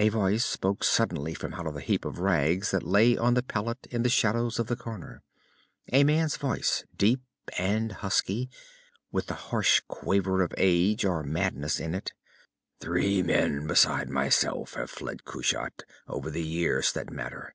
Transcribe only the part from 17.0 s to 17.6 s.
matter.